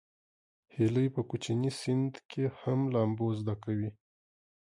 هیلۍ 0.75 1.07
په 1.15 1.21
کوچني 1.29 1.71
سن 1.79 1.99
کې 2.29 2.43
هم 2.59 2.79
لامبو 2.93 3.27
زده 3.39 3.55
کوي 3.63 3.89